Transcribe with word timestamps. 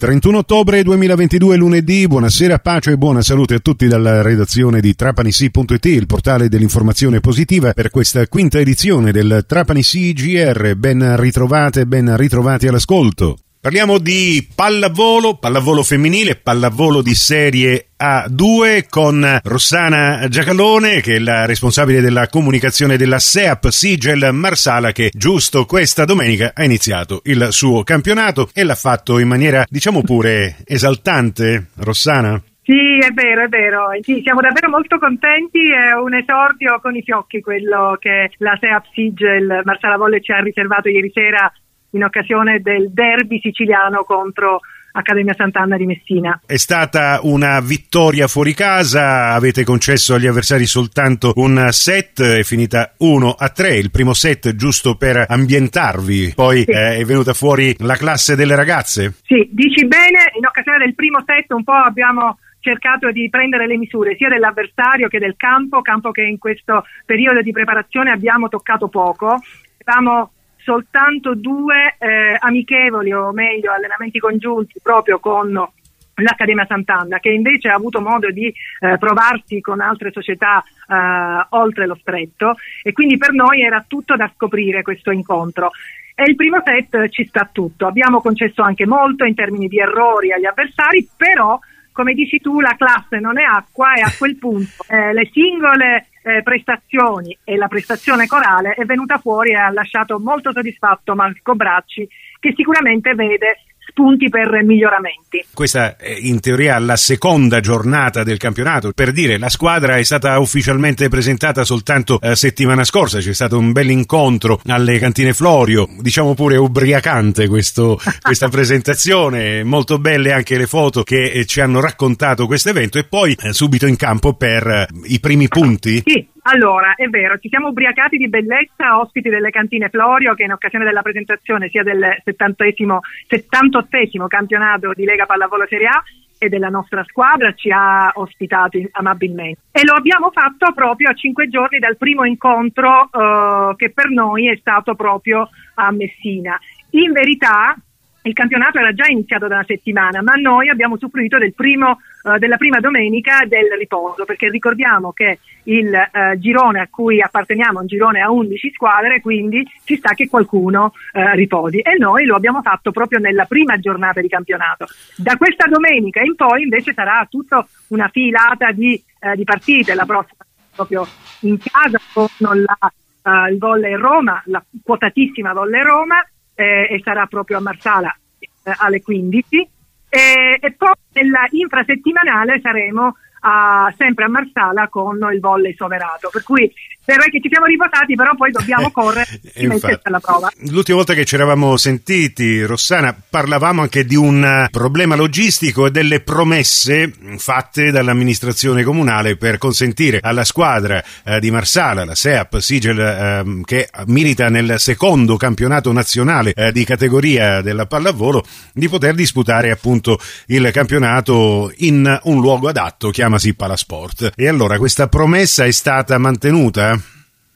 31 0.00 0.38
ottobre 0.38 0.82
2022, 0.82 1.56
lunedì, 1.58 2.06
buonasera, 2.06 2.58
pace 2.60 2.92
e 2.92 2.96
buona 2.96 3.20
salute 3.20 3.56
a 3.56 3.58
tutti 3.58 3.86
dalla 3.86 4.22
redazione 4.22 4.80
di 4.80 4.94
trapanisi.it, 4.94 5.84
il 5.84 6.06
portale 6.06 6.48
dell'informazione 6.48 7.20
positiva 7.20 7.74
per 7.74 7.90
questa 7.90 8.26
quinta 8.26 8.58
edizione 8.58 9.12
del 9.12 9.44
Trapani 9.46 9.82
GR. 9.82 10.74
Ben 10.76 11.20
ritrovate, 11.20 11.84
ben 11.84 12.16
ritrovati 12.16 12.66
all'ascolto. 12.66 13.36
Parliamo 13.62 13.98
di 13.98 14.48
pallavolo, 14.56 15.36
pallavolo 15.36 15.82
femminile, 15.82 16.34
pallavolo 16.34 17.02
di 17.02 17.12
serie 17.12 17.88
A2 18.00 18.86
con 18.88 19.38
Rossana 19.44 20.26
Giacalone 20.28 21.02
che 21.02 21.16
è 21.16 21.18
la 21.18 21.44
responsabile 21.44 22.00
della 22.00 22.28
comunicazione 22.28 22.96
della 22.96 23.18
SEAP 23.18 23.68
Sigel 23.68 24.30
Marsala 24.32 24.92
che 24.92 25.10
giusto 25.12 25.66
questa 25.66 26.06
domenica 26.06 26.52
ha 26.54 26.64
iniziato 26.64 27.20
il 27.24 27.48
suo 27.50 27.82
campionato 27.82 28.48
e 28.54 28.64
l'ha 28.64 28.74
fatto 28.74 29.18
in 29.18 29.28
maniera 29.28 29.66
diciamo 29.68 30.00
pure 30.00 30.56
esaltante, 30.64 31.66
Rossana? 31.80 32.42
Sì, 32.62 32.96
è 32.98 33.10
vero, 33.12 33.44
è 33.44 33.48
vero. 33.48 33.88
Sì, 34.00 34.22
siamo 34.22 34.40
davvero 34.40 34.70
molto 34.70 34.98
contenti. 34.98 35.58
È 35.70 35.92
un 36.00 36.14
esordio 36.14 36.78
con 36.80 36.96
i 36.96 37.02
fiocchi 37.02 37.42
quello 37.42 37.98
che 38.00 38.30
la 38.38 38.56
SEAP 38.58 38.84
Sigel 38.94 39.60
Marsala 39.64 39.98
Volle 39.98 40.22
ci 40.22 40.32
ha 40.32 40.40
riservato 40.40 40.88
ieri 40.88 41.10
sera 41.12 41.52
in 41.90 42.04
occasione 42.04 42.60
del 42.60 42.90
derby 42.92 43.40
siciliano 43.40 44.04
contro 44.04 44.60
Accademia 44.92 45.34
Sant'Anna 45.34 45.76
di 45.76 45.86
Messina. 45.86 46.40
È 46.44 46.56
stata 46.56 47.20
una 47.22 47.60
vittoria 47.60 48.26
fuori 48.26 48.54
casa, 48.54 49.32
avete 49.32 49.64
concesso 49.64 50.14
agli 50.14 50.26
avversari 50.26 50.66
soltanto 50.66 51.32
un 51.36 51.68
set, 51.70 52.22
è 52.22 52.42
finita 52.42 52.94
1 52.98 53.30
a 53.30 53.48
3, 53.48 53.76
il 53.76 53.90
primo 53.90 54.14
set 54.14 54.54
giusto 54.56 54.96
per 54.96 55.24
ambientarvi, 55.28 56.32
poi 56.34 56.62
sì. 56.62 56.70
eh, 56.70 56.96
è 56.96 57.04
venuta 57.04 57.34
fuori 57.34 57.74
la 57.78 57.96
classe 57.96 58.34
delle 58.34 58.56
ragazze. 58.56 59.14
Sì, 59.24 59.48
dici 59.52 59.86
bene, 59.86 60.32
in 60.36 60.46
occasione 60.46 60.78
del 60.78 60.94
primo 60.94 61.22
set 61.24 61.50
un 61.52 61.64
po' 61.64 61.72
abbiamo 61.72 62.38
cercato 62.60 63.10
di 63.10 63.28
prendere 63.30 63.66
le 63.66 63.78
misure 63.78 64.16
sia 64.16 64.28
dell'avversario 64.28 65.08
che 65.08 65.18
del 65.18 65.34
campo, 65.36 65.80
campo 65.80 66.10
che 66.10 66.22
in 66.22 66.38
questo 66.38 66.84
periodo 67.06 67.40
di 67.40 67.52
preparazione 67.52 68.10
abbiamo 68.10 68.48
toccato 68.48 68.88
poco. 68.88 69.40
Avevamo 69.82 70.32
soltanto 70.70 71.34
due 71.34 71.96
eh, 71.98 72.36
amichevoli 72.38 73.12
o 73.12 73.32
meglio 73.32 73.72
allenamenti 73.72 74.20
congiunti 74.20 74.78
proprio 74.80 75.18
con 75.18 75.50
l'Accademia 75.50 76.64
Sant'Anna 76.64 77.18
che 77.18 77.30
invece 77.30 77.70
ha 77.70 77.74
avuto 77.74 78.00
modo 78.00 78.30
di 78.30 78.46
eh, 78.46 78.96
provarsi 78.96 79.60
con 79.60 79.80
altre 79.80 80.12
società 80.12 80.62
eh, 80.62 81.46
oltre 81.50 81.86
lo 81.86 81.96
stretto 82.00 82.54
e 82.84 82.92
quindi 82.92 83.16
per 83.16 83.32
noi 83.32 83.62
era 83.62 83.84
tutto 83.84 84.14
da 84.14 84.30
scoprire 84.32 84.82
questo 84.82 85.10
incontro. 85.10 85.70
E 86.14 86.22
il 86.28 86.36
primo 86.36 86.62
set 86.64 87.08
ci 87.08 87.24
sta 87.24 87.48
tutto, 87.50 87.86
abbiamo 87.88 88.20
concesso 88.20 88.62
anche 88.62 88.86
molto 88.86 89.24
in 89.24 89.34
termini 89.34 89.66
di 89.66 89.78
errori 89.78 90.30
agli 90.30 90.44
avversari, 90.44 91.08
però 91.16 91.58
come 92.00 92.14
dici 92.14 92.38
tu 92.38 92.60
la 92.60 92.76
classe 92.78 93.18
non 93.18 93.38
è 93.38 93.42
acqua 93.42 93.92
e 93.92 94.00
a 94.00 94.10
quel 94.16 94.38
punto 94.38 94.84
eh, 94.88 95.12
le 95.12 95.28
singole 95.30 96.06
eh, 96.22 96.42
prestazioni 96.42 97.36
e 97.44 97.56
la 97.56 97.68
prestazione 97.68 98.26
corale 98.26 98.70
è 98.70 98.86
venuta 98.86 99.18
fuori 99.18 99.50
e 99.50 99.56
ha 99.56 99.70
lasciato 99.70 100.18
molto 100.18 100.50
soddisfatto 100.50 101.14
Marco 101.14 101.54
Bracci 101.54 102.08
che 102.38 102.54
sicuramente 102.56 103.12
vede 103.12 103.64
spunti 103.90 104.28
per 104.28 104.62
miglioramenti. 104.64 105.44
Questa 105.52 105.96
è 105.96 106.16
in 106.18 106.40
teoria 106.40 106.78
la 106.78 106.96
seconda 106.96 107.60
giornata 107.60 108.22
del 108.22 108.38
campionato. 108.38 108.92
Per 108.92 109.12
dire, 109.12 109.38
la 109.38 109.48
squadra 109.48 109.96
è 109.96 110.02
stata 110.02 110.38
ufficialmente 110.38 111.08
presentata 111.08 111.64
soltanto 111.64 112.20
eh, 112.20 112.34
settimana 112.36 112.84
scorsa, 112.84 113.18
c'è 113.18 113.34
stato 113.34 113.58
un 113.58 113.72
bel 113.72 113.90
incontro 113.90 114.60
alle 114.66 114.98
cantine 114.98 115.32
Florio, 115.34 115.88
diciamo 116.00 116.34
pure 116.34 116.56
ubriacante 116.56 117.48
questo, 117.48 118.00
questa 118.22 118.48
presentazione, 118.48 119.62
molto 119.64 119.98
belle 119.98 120.32
anche 120.32 120.56
le 120.56 120.66
foto 120.66 121.02
che 121.02 121.30
eh, 121.30 121.44
ci 121.44 121.60
hanno 121.60 121.80
raccontato 121.80 122.46
questo 122.46 122.70
evento 122.70 122.98
e 122.98 123.04
poi 123.04 123.36
eh, 123.40 123.52
subito 123.52 123.86
in 123.86 123.96
campo 123.96 124.34
per 124.34 124.66
eh, 124.66 124.86
i 125.04 125.20
primi 125.20 125.48
punti. 125.48 126.02
Sì. 126.04 126.26
Allora, 126.52 126.94
è 126.96 127.08
vero, 127.08 127.38
ci 127.38 127.48
siamo 127.48 127.68
ubriacati 127.68 128.16
di 128.16 128.28
bellezza, 128.28 128.98
ospiti 128.98 129.28
delle 129.28 129.50
cantine 129.50 129.88
Florio, 129.88 130.34
che 130.34 130.42
in 130.42 130.50
occasione 130.50 130.84
della 130.84 131.02
presentazione 131.02 131.68
sia 131.68 131.84
del 131.84 132.20
78esimo 132.24 134.26
campionato 134.26 134.92
di 134.92 135.04
Lega 135.04 135.26
Pallavolo 135.26 135.64
Serie 135.68 135.86
A 135.86 136.02
e 136.38 136.48
della 136.48 136.68
nostra 136.68 137.04
squadra 137.04 137.52
ci 137.52 137.70
ha 137.70 138.10
ospitato 138.14 138.78
amabilmente. 138.92 139.60
E 139.70 139.84
lo 139.84 139.94
abbiamo 139.94 140.32
fatto 140.32 140.72
proprio 140.72 141.10
a 141.10 141.14
cinque 141.14 141.48
giorni 141.48 141.78
dal 141.78 141.96
primo 141.96 142.24
incontro 142.24 143.08
eh, 143.12 143.76
che 143.76 143.92
per 143.92 144.10
noi 144.10 144.50
è 144.50 144.56
stato 144.56 144.96
proprio 144.96 145.48
a 145.74 145.92
Messina. 145.92 146.58
In 146.90 147.12
verità, 147.12 147.76
il 148.22 148.32
campionato 148.34 148.78
era 148.78 148.92
già 148.92 149.06
iniziato 149.06 149.46
da 149.46 149.56
una 149.56 149.64
settimana, 149.64 150.22
ma 150.22 150.34
noi 150.34 150.68
abbiamo 150.68 150.94
usufruito 150.94 151.38
del 151.38 151.54
uh, 151.56 152.38
della 152.38 152.56
prima 152.56 152.78
domenica 152.78 153.44
del 153.46 153.70
riposo, 153.78 154.24
perché 154.24 154.48
ricordiamo 154.50 155.12
che 155.12 155.38
il 155.64 155.88
uh, 155.88 156.38
girone 156.38 156.80
a 156.80 156.88
cui 156.90 157.22
apparteniamo 157.22 157.78
è 157.78 157.80
un 157.82 157.86
girone 157.86 158.20
a 158.20 158.30
11 158.30 158.72
squadre, 158.74 159.20
quindi 159.20 159.66
ci 159.84 159.96
sta 159.96 160.10
che 160.10 160.28
qualcuno 160.28 160.92
uh, 161.12 161.34
riposi 161.34 161.78
e 161.78 161.96
noi 161.98 162.26
lo 162.26 162.36
abbiamo 162.36 162.60
fatto 162.60 162.90
proprio 162.90 163.18
nella 163.18 163.46
prima 163.46 163.78
giornata 163.78 164.20
di 164.20 164.28
campionato. 164.28 164.86
Da 165.16 165.36
questa 165.36 165.66
domenica 165.66 166.20
in 166.20 166.34
poi 166.34 166.62
invece 166.62 166.92
sarà 166.92 167.26
tutta 167.28 167.66
una 167.88 168.08
filata 168.08 168.70
di, 168.72 169.02
di 169.34 169.44
partite, 169.44 169.94
la 169.94 170.04
prossima 170.04 170.44
proprio 170.74 171.06
in 171.40 171.58
casa 171.58 171.98
con 172.12 172.28
la, 172.38 173.48
il 173.50 173.58
Volley 173.58 173.94
Roma, 173.94 174.42
la 174.46 174.62
quotatissima 174.82 175.52
Volley 175.52 175.82
Roma 175.82 176.24
eh, 176.60 176.86
e 176.90 177.00
sarà 177.02 177.26
proprio 177.26 177.56
a 177.56 177.60
Marsala 177.60 178.14
eh, 178.38 178.74
alle 178.76 179.00
15 179.00 179.68
e, 180.10 180.58
e 180.60 180.72
poi 180.72 180.92
nella 181.12 181.46
infrasettimanale 181.50 182.60
saremo 182.60 183.16
a, 183.40 183.92
sempre 183.96 184.24
a 184.24 184.28
Marsala 184.28 184.88
con 184.88 185.18
il 185.32 185.40
volley 185.40 185.74
soverato. 185.74 186.28
Per 186.32 186.42
cui 186.42 186.72
Direi 187.10 187.30
che 187.30 187.40
ci 187.40 187.48
siamo 187.50 187.66
riposati, 187.66 188.14
però 188.14 188.36
poi 188.36 188.52
dobbiamo 188.52 188.92
correre 188.92 189.26
e 189.52 189.66
metterci 189.66 190.02
alla 190.02 190.20
prova. 190.20 190.48
L'ultima 190.68 190.98
volta 190.98 191.14
che 191.14 191.24
ci 191.24 191.34
eravamo 191.34 191.76
sentiti, 191.76 192.62
Rossana, 192.62 193.16
parlavamo 193.28 193.82
anche 193.82 194.04
di 194.04 194.14
un 194.14 194.68
problema 194.70 195.16
logistico 195.16 195.86
e 195.86 195.90
delle 195.90 196.20
promesse 196.20 197.12
fatte 197.36 197.90
dall'amministrazione 197.90 198.84
comunale 198.84 199.36
per 199.36 199.58
consentire 199.58 200.20
alla 200.22 200.44
squadra 200.44 201.02
eh, 201.24 201.40
di 201.40 201.50
Marsala, 201.50 202.04
la 202.04 202.14
SEAP 202.14 202.58
Sigel, 202.58 203.00
eh, 203.00 203.60
che 203.64 203.88
milita 204.06 204.48
nel 204.48 204.78
secondo 204.78 205.36
campionato 205.36 205.90
nazionale 205.90 206.52
eh, 206.54 206.70
di 206.70 206.84
categoria 206.84 207.60
della 207.60 207.86
pallavolo, 207.86 208.44
di 208.72 208.88
poter 208.88 209.14
disputare 209.14 209.72
appunto 209.72 210.20
il 210.46 210.70
campionato 210.70 211.72
in 211.78 212.20
un 212.24 212.40
luogo 212.40 212.68
adatto, 212.68 213.10
chiamasi 213.30 213.54
Palasport. 213.54 214.32
E 214.36 214.48
allora 214.48 214.76
questa 214.76 215.06
promessa 215.06 215.64
è 215.64 215.70
stata 215.70 216.18
mantenuta? 216.18 216.96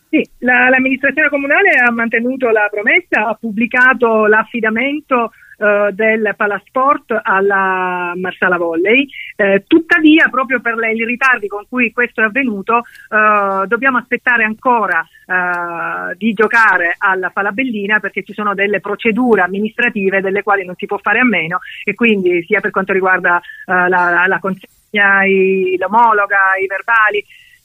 Sì, 0.08 0.24
la, 0.38 0.68
l'amministrazione 0.68 1.28
comunale 1.28 1.70
ha 1.70 1.90
mantenuto 1.90 2.48
la 2.50 2.68
promessa, 2.70 3.26
ha 3.26 3.34
pubblicato 3.34 4.26
l'affidamento 4.26 5.32
eh, 5.58 5.90
del 5.92 6.34
Palasport 6.36 7.18
alla 7.20 8.12
Marsala 8.14 8.56
Volley. 8.56 9.08
Eh, 9.34 9.64
tuttavia, 9.66 10.28
proprio 10.30 10.60
per 10.60 10.76
le, 10.76 10.92
i 10.92 11.04
ritardi 11.04 11.48
con 11.48 11.64
cui 11.68 11.92
questo 11.92 12.20
è 12.20 12.24
avvenuto, 12.24 12.78
eh, 12.78 13.66
dobbiamo 13.66 13.98
aspettare 13.98 14.44
ancora 14.44 15.00
eh, 15.26 16.14
di 16.16 16.32
giocare 16.32 16.94
alla 16.98 17.30
Falabellina 17.30 17.98
perché 17.98 18.22
ci 18.22 18.32
sono 18.32 18.54
delle 18.54 18.80
procedure 18.80 19.42
amministrative 19.42 20.20
delle 20.20 20.42
quali 20.42 20.64
non 20.64 20.74
si 20.76 20.86
può 20.86 20.98
fare 20.98 21.18
a 21.18 21.24
meno 21.24 21.58
e 21.82 21.94
quindi 21.94 22.44
sia 22.44 22.60
per 22.60 22.70
quanto 22.70 22.92
riguarda 22.92 23.38
eh, 23.38 23.88
la, 23.88 24.24
la 24.26 24.38
consegna, 24.38 24.72
i, 25.00 25.76
l'omologa, 25.78 26.56
i 26.62 26.66
verbali, 26.66 27.24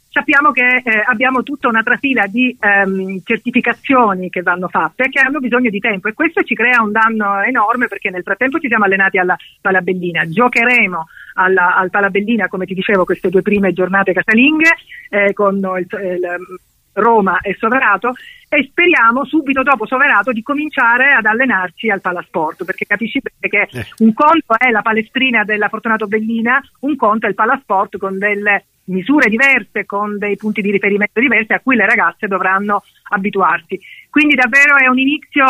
sappiamo 0.09 0.51
che 0.51 0.81
eh, 0.83 1.03
abbiamo 1.05 1.43
tutta 1.43 1.67
una 1.67 1.83
trafila 1.83 2.25
di 2.25 2.55
ehm, 2.59 3.21
certificazioni 3.23 4.29
che 4.29 4.41
vanno 4.41 4.67
fatte 4.67 5.03
e 5.03 5.09
che 5.09 5.19
hanno 5.19 5.39
bisogno 5.39 5.69
di 5.69 5.79
tempo 5.79 6.07
e 6.07 6.13
questo 6.13 6.41
ci 6.41 6.55
crea 6.55 6.81
un 6.81 6.91
danno 6.91 7.41
enorme 7.41 7.87
perché 7.87 8.09
nel 8.09 8.23
frattempo 8.23 8.59
ci 8.59 8.67
siamo 8.67 8.85
allenati 8.85 9.19
alla 9.19 9.37
Palabellina, 9.61 10.27
giocheremo 10.27 11.07
alla, 11.35 11.75
al 11.75 11.89
Palabellina 11.91 12.47
come 12.47 12.65
ti 12.65 12.73
dicevo 12.73 13.05
queste 13.05 13.29
due 13.29 13.43
prime 13.43 13.71
giornate 13.71 14.13
casalinghe 14.13 14.75
eh, 15.09 15.33
con 15.33 15.57
il, 15.57 15.87
il 15.91 16.59
Roma 16.93 17.39
e 17.41 17.55
Soverato 17.57 18.13
e 18.49 18.63
speriamo 18.63 19.25
subito 19.25 19.61
dopo 19.61 19.85
Soverato 19.85 20.31
di 20.31 20.41
cominciare 20.41 21.13
ad 21.13 21.25
allenarci 21.25 21.89
al 21.89 22.01
Palasport 22.01 22.65
perché 22.65 22.85
capisci 22.85 23.21
che 23.39 23.67
eh. 23.71 23.85
un 23.99 24.13
conto 24.13 24.57
è 24.57 24.69
la 24.71 24.81
palestrina 24.81 25.43
della 25.43 25.69
Fortunato 25.69 26.07
Bellina, 26.07 26.61
un 26.81 26.95
conto 26.95 27.25
è 27.25 27.29
il 27.29 27.35
Palasport 27.35 27.97
con 27.97 28.17
delle 28.17 28.65
misure 28.89 29.29
diverse, 29.29 29.85
con 29.85 30.17
dei 30.17 30.35
punti 30.35 30.61
di 30.61 30.71
riferimento 30.71 31.19
diversi 31.19 31.53
a 31.53 31.59
cui 31.59 31.75
le 31.75 31.85
ragazze 31.85 32.27
dovranno 32.27 32.83
abituarsi. 33.11 33.79
Quindi 34.09 34.33
davvero 34.33 34.75
è 34.77 34.87
un 34.87 34.97
inizio 34.97 35.45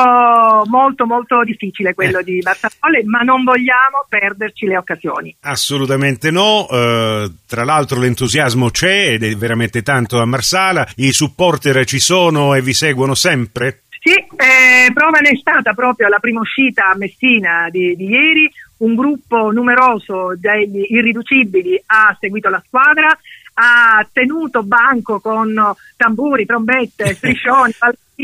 molto 0.65 1.06
molto 1.06 1.44
difficile 1.44 1.94
quello 1.94 2.19
eh. 2.19 2.24
di 2.24 2.39
Bartolone, 2.41 3.03
ma 3.06 3.19
non 3.19 3.44
vogliamo 3.44 4.06
perderci 4.07 4.65
le 4.65 4.77
occasioni. 4.77 5.36
Assolutamente 5.41 6.30
no, 6.30 6.65
uh, 6.69 7.31
tra 7.47 7.63
l'altro 7.63 8.00
l'entusiasmo 8.00 8.69
c'è 8.69 9.13
ed 9.13 9.24
è 9.24 9.33
veramente 9.36 9.81
tanto 9.81 10.19
a 10.19 10.25
Marsala, 10.25 10.85
i 10.97 11.13
supporter 11.13 11.85
ci 11.85 12.00
sono 12.00 12.53
e 12.53 12.62
vi 12.62 12.74
seguono 12.74 13.15
sempre? 13.15 13.83
Sì, 14.01 14.13
eh, 14.13 14.92
prova 14.94 15.19
ne 15.19 15.31
è 15.31 15.35
stata 15.35 15.74
proprio 15.74 16.07
la 16.07 16.19
prima 16.19 16.39
uscita 16.39 16.89
a 16.89 16.97
Messina 16.97 17.68
di, 17.69 17.95
di 17.95 18.07
ieri, 18.07 18.50
un 18.80 18.96
gruppo 18.96 19.52
numeroso 19.52 20.34
degli 20.38 20.86
irriducibili 20.90 21.81
ha 21.88 22.16
seguito 22.20 22.50
la 22.50 22.62
squadra, 22.66 23.18
ha 23.54 24.08
tenuto 24.12 24.64
banco 24.64 25.20
con 25.20 25.54
tamburi, 25.96 26.46
trombette, 26.46 27.14
striscioni, 27.16 27.74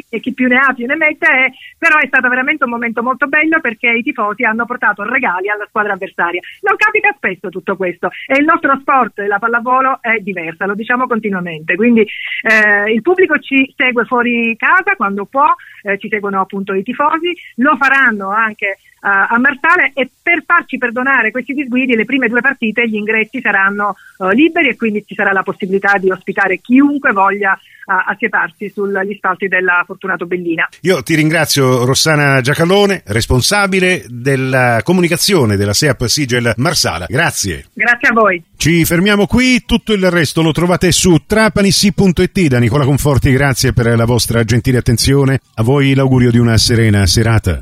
e 0.10 0.20
chi 0.20 0.34
più 0.34 0.48
ne 0.48 0.58
ha 0.58 0.74
più 0.74 0.86
ne 0.86 0.96
mette, 0.96 1.28
è, 1.28 1.52
però 1.78 2.00
è 2.00 2.08
stato 2.08 2.28
veramente 2.30 2.64
un 2.64 2.72
momento 2.72 3.04
molto 3.04 3.28
bello 3.28 3.60
perché 3.60 3.90
i 3.90 4.04
tifosi 4.04 4.44
hanno 4.44 4.66
portato 4.66 5.04
regali 5.04 5.50
alla 5.50 5.66
squadra 5.68 5.94
avversaria. 5.94 6.42
Non 6.62 6.76
capita 6.78 7.14
spesso 7.16 7.50
tutto 7.50 7.76
questo 7.76 8.10
e 8.28 8.38
il 8.38 8.46
nostro 8.46 8.78
sport, 8.80 9.20
la 9.20 9.40
pallavolo, 9.40 10.00
è 10.02 10.18
diversa, 10.20 10.66
lo 10.66 10.76
diciamo 10.76 11.08
continuamente, 11.08 11.76
quindi 11.76 12.02
eh, 12.02 12.92
il 12.92 13.02
pubblico 13.02 13.38
ci 13.40 13.74
segue 13.76 14.06
fuori 14.06 14.56
casa 14.58 14.96
quando 14.96 15.26
può, 15.26 15.54
eh, 15.84 15.98
ci 15.98 16.10
seguono 16.10 16.42
appunto 16.42 16.74
i 16.74 16.84
tifosi, 16.84 17.36
lo 17.56 17.76
faranno 17.78 18.30
anche 18.30 18.78
a 19.08 19.38
Marsale 19.38 19.92
e 19.94 20.10
per 20.22 20.44
farci 20.46 20.80
perdonare 20.80 21.30
questi 21.30 21.54
disguidi 21.54 21.96
le 21.96 22.06
prime 22.06 22.28
due 22.28 22.42
partite 22.42 22.90
gli 22.90 22.96
ingressi 22.96 23.40
saranno 23.40 23.96
uh, 24.18 24.30
liberi 24.30 24.70
e 24.70 24.76
quindi 24.76 25.06
ci 25.06 25.14
sarà 25.14 25.32
la 25.32 25.44
possibilità 25.44 25.98
di 26.00 26.10
ospitare 26.10 26.58
chiunque 26.58 27.12
voglia 27.12 27.54
uh, 27.54 27.94
assietarsi 28.08 28.68
sugli 28.70 29.16
spalti 29.16 29.48
della 29.48 29.84
Fortunato 29.86 30.26
Bellina. 30.26 30.68
Io 30.82 31.02
ti 31.04 31.16
ringrazio 31.16 31.86
Rossana 31.86 32.42
Giacalone, 32.42 33.04
responsabile 33.06 34.06
della 34.08 34.82
comunicazione 34.84 35.56
della 35.56 35.74
SEAP 35.74 36.06
Sigel 36.06 36.54
Marsala. 36.58 37.06
Grazie. 37.08 37.68
Grazie 37.74 38.08
a 38.10 38.14
voi. 38.14 38.44
Ci 38.58 38.84
fermiamo 38.86 39.28
qui, 39.28 39.64
tutto 39.66 39.94
il 39.94 40.10
resto 40.10 40.42
lo 40.42 40.52
trovate 40.52 40.92
su 40.92 41.24
trapanissi.it 41.26 42.48
da 42.48 42.60
Nicola 42.60 42.86
Conforti, 42.86 43.32
grazie 43.32 43.74
per 43.74 43.96
la 43.96 44.06
vostra 44.06 44.44
gentile 44.44 44.80
attenzione. 44.80 45.40
A 45.56 45.64
voi 45.64 45.94
l'augurio 45.94 46.32
di 46.32 46.38
una 46.38 46.58
serena 46.58 47.06
serata. 47.06 47.62